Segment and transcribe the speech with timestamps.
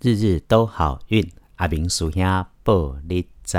[0.00, 3.58] 日日都好运，阿明叔兄报你知。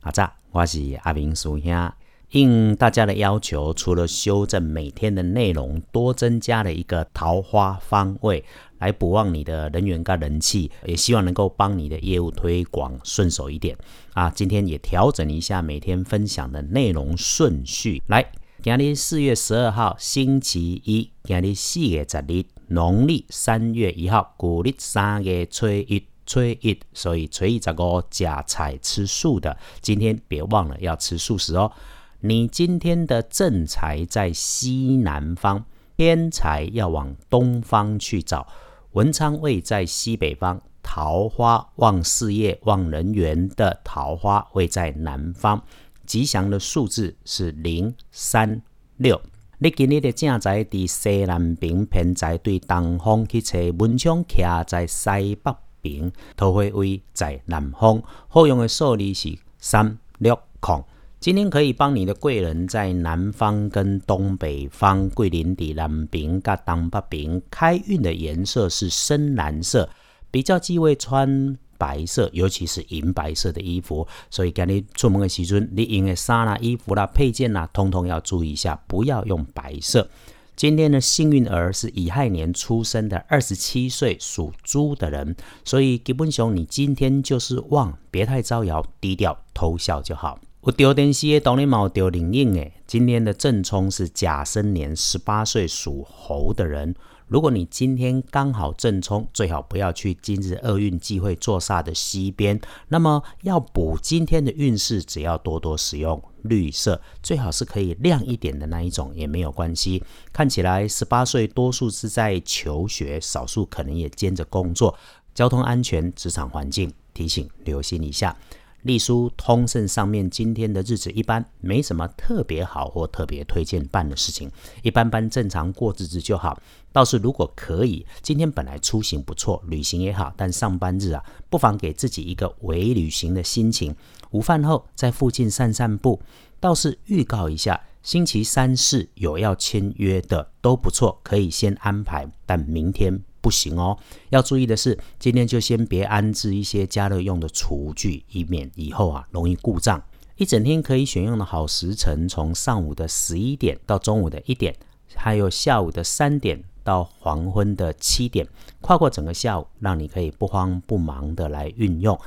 [0.00, 1.92] 阿早，我是阿明叔兄。
[2.32, 8.44] 应大家的要求，除了修正每天的内容，多增加了一个桃花方位，
[8.80, 13.74] 来补旺你的人缘跟人气，也希望能够帮你的业务推广顺手一点。
[14.12, 18.02] 啊，今天也调整一下每天分享的内容顺序。
[18.08, 18.30] 来，
[18.62, 22.44] 今日四月十二号星期一，今日四月十日。
[22.68, 31.72] 农历三月一号，古历三月初一，初一，所以初一这个假菜吃素的，今天别忘了要吃素食哦。
[32.20, 35.64] 你今天的正财在西南方，
[35.96, 38.46] 偏财要往东方去找。
[38.92, 45.62] 文昌位在西北方，桃花旺事业、旺人缘的桃花位在南方。
[46.04, 48.60] 吉祥的数字是零、三、
[48.96, 49.20] 六。
[49.60, 58.00] 你今日的正在伫西南边，偏在对东方去找文昌，徛在西北边，桃花位在南方。
[58.28, 60.84] 好用的数字是三六空。
[61.18, 67.42] 今天可以帮你的贵人在南方跟东北方，桂林伫南边甲东北边。
[67.50, 69.90] 开运的颜色是深蓝色，
[70.30, 71.58] 比较忌讳穿。
[71.78, 80.10] 白色，尤其是银白色的衣服，所以今日出门的时阵，你用的衫啦、衣服啦、配件啦，通通要注意一下，不要用白色。
[80.56, 90.40] 今天的幸运儿是乙亥年出生的二十七岁属猪的人，所以基本上你今天就是旺，别太招摇，低调偷笑就好。
[90.62, 96.92] 我丢电视当然冇丢灵应诶，今天的正冲是甲申年十八岁属猴的人。
[97.28, 102.58] 如果你今天刚好正冲，最好不要去今日厄运忌讳坐煞的西边。
[102.88, 110.02] 那么要补今天的运势，只要多多使用绿色，最好是可以亮一点的那一种也没有关系。
[110.32, 114.96] 看起来十八岁多数是在求学，少数可能也兼着工作。
[115.34, 118.34] 交通安全、职场环境提醒留心一下。
[118.82, 124.50] 隶书通胜上面今天的日子一般，没什么特别好或特别推荐办的事情，
[124.82, 126.60] 一般般正常过日子就好。
[126.92, 133.94] 倒是如果可以，今天本来出行不错，旅行也好，但上班日啊，不妨给自己一个伪旅行的心情。
[134.30, 136.20] 午饭后在附近散散步，
[136.60, 143.22] 倒是预告一下，星期三四有要签约的都不错，可以先安排，但明天。
[143.48, 143.96] 不行哦，
[144.28, 150.02] 要注意的是，今天就先别安置一些加热用的厨具，以免以后啊容易故障。
[150.36, 154.76] 一整天可以选用的好时辰，从上午的十一点到中午的一点，
[155.14, 158.46] 还有下午的三点到黄昏的七点，
[158.82, 162.20] 跨过整个下午，让你可以不慌不忙的来运用。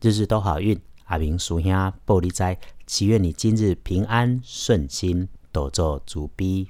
[0.00, 1.72] 日日都好运，阿明叔兄
[2.06, 2.56] 玻璃斋，
[2.86, 6.66] 祈愿你今日平安顺心，多做主逼。